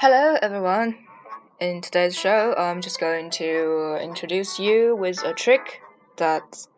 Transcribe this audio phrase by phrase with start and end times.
[0.00, 0.96] Hello, everyone.
[1.58, 5.82] In today's show, I'm just going to introduce you with a trick
[6.18, 6.68] that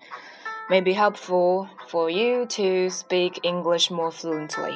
[0.71, 4.75] may be helpful for you to speak English more fluently.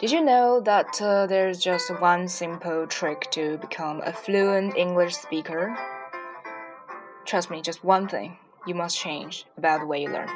[0.00, 5.14] Did you know that uh, there's just one simple trick to become a fluent English
[5.14, 5.74] speaker?
[7.24, 8.36] Trust me, just one thing
[8.66, 10.28] you must change about the way you learn.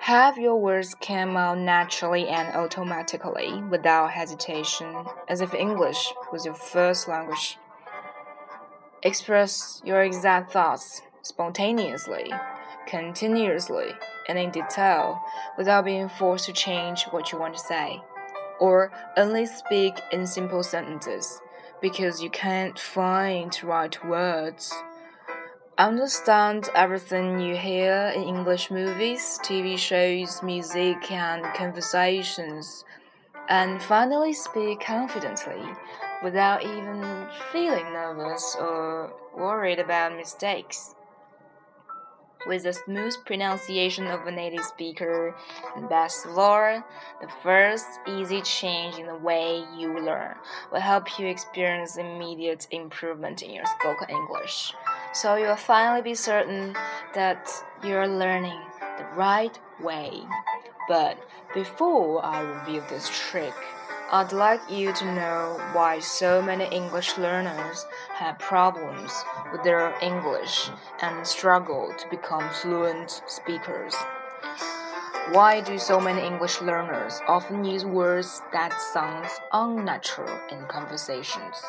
[0.00, 6.54] Have your words come out naturally and automatically without hesitation, as if English was your
[6.54, 7.58] first language.
[9.02, 12.32] Express your exact thoughts spontaneously,
[12.86, 13.90] continuously,
[14.26, 15.20] and in detail
[15.58, 18.00] without being forced to change what you want to say,
[18.58, 21.42] or only speak in simple sentences
[21.82, 24.72] because you can't find right words.
[25.78, 32.84] Understand everything you hear in English movies, TV shows, music, and conversations,
[33.48, 35.62] and finally speak confidently
[36.22, 40.94] without even feeling nervous or worried about mistakes.
[42.46, 45.34] With the smooth pronunciation of a native speaker,
[45.76, 46.82] and best of all,
[47.20, 50.34] the first easy change in the way you learn
[50.72, 54.74] will help you experience immediate improvement in your spoken English
[55.12, 56.74] so you'll finally be certain
[57.14, 57.50] that
[57.82, 58.60] you're learning
[58.98, 60.22] the right way.
[60.88, 61.18] But
[61.54, 63.54] before I reveal this trick,
[64.12, 69.12] I'd like you to know why so many English learners have problems
[69.52, 70.68] with their English
[71.00, 73.94] and struggle to become fluent speakers.
[75.30, 81.62] Why do so many English learners often use words that sound unnatural in conversations?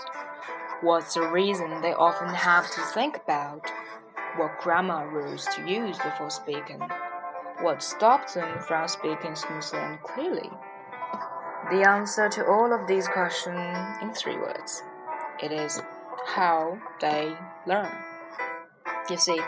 [0.82, 3.72] What's the reason they often have to think about
[4.36, 6.82] what grammar rules to use before speaking?
[7.62, 10.50] What stops them from speaking smoothly and clearly?
[11.70, 14.82] The answer to all of these questions in three words.
[15.44, 15.80] It is
[16.26, 17.36] how they
[17.67, 17.92] learn.
[19.08, 19.39] You see,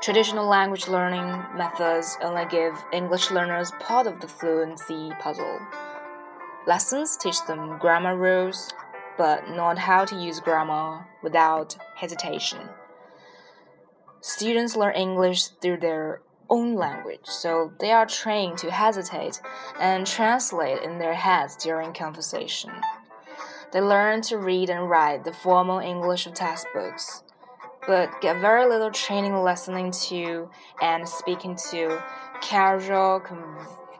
[0.00, 5.60] traditional language learning methods only give English learners part of the fluency puzzle.
[6.66, 8.72] Lessons teach them grammar rules,
[9.16, 12.68] but not how to use grammar without hesitation.
[14.20, 19.40] Students learn English through their own language, so they are trained to hesitate
[19.80, 22.70] and translate in their heads during conversation.
[23.72, 27.24] They learn to read and write the formal English of textbooks,
[27.86, 32.02] but get very little training listening to and speaking to
[32.42, 33.22] casual,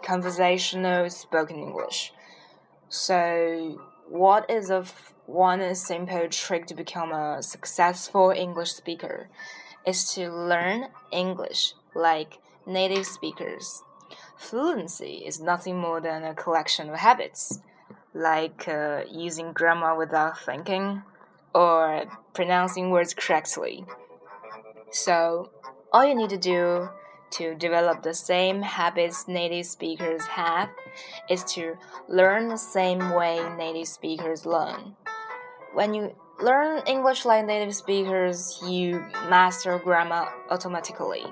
[0.02, 2.12] conversational spoken English.
[2.90, 3.80] So,
[4.12, 4.84] what is a
[5.24, 9.30] one simple trick to become a successful English speaker
[9.86, 13.82] is to learn English like native speakers.
[14.36, 17.60] Fluency is nothing more than a collection of habits,
[18.12, 21.02] like uh, using grammar without thinking
[21.54, 23.86] or pronouncing words correctly.
[24.90, 25.50] So,
[25.90, 26.90] all you need to do
[27.32, 30.69] to develop the same habits native speakers have
[31.28, 31.76] is to
[32.09, 34.94] learn the same way native speakers learn.
[35.75, 41.25] When you learn English like native speakers, you master grammar automatically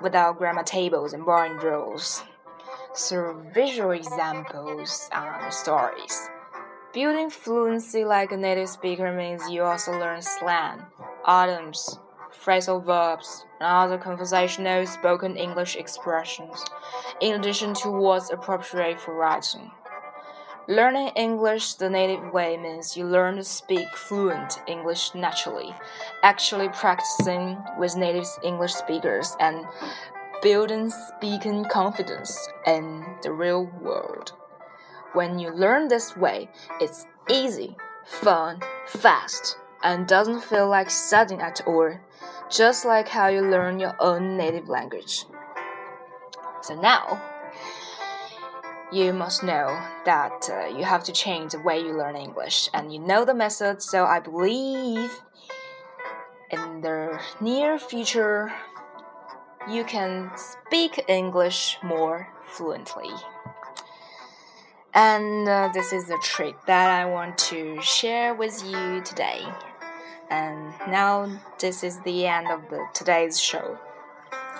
[0.00, 2.22] without grammar tables and boring drills.
[2.96, 6.28] Through visual examples and stories.
[6.92, 10.82] Building fluency like a native speaker means you also learn slang,
[11.28, 12.00] idioms,
[12.32, 16.64] phrasal verbs, and other conversational spoken English expressions,
[17.20, 19.70] in addition to words appropriate for writing.
[20.68, 25.74] Learning English the native way means you learn to speak fluent English naturally,
[26.22, 29.66] actually practicing with native English speakers and
[30.42, 34.32] building speaking confidence in the real world.
[35.12, 36.48] When you learn this way,
[36.80, 37.76] it's easy,
[38.06, 41.94] fun, fast, and doesn't feel like studying at all
[42.50, 45.24] just like how you learn your own native language.
[46.62, 47.22] So now,
[48.92, 52.92] you must know that uh, you have to change the way you learn English, and
[52.92, 55.22] you know the method, so I believe
[56.50, 58.52] in the near future
[59.68, 63.10] you can speak English more fluently.
[64.92, 69.46] And uh, this is the trick that I want to share with you today.
[70.30, 71.28] And now
[71.58, 73.78] this is the end of the today's show.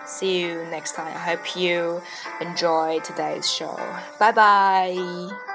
[0.05, 1.07] See you next time.
[1.07, 2.03] I hope you
[2.41, 3.79] enjoy today's show.
[4.19, 5.50] Bye bye.